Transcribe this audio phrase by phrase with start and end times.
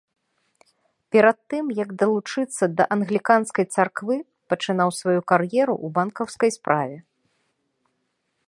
[1.15, 4.17] Перад тым, як далучыцца да англіканскай царквы,
[4.55, 6.97] пачынаў сваю кар'еру ў банкаўскай справе.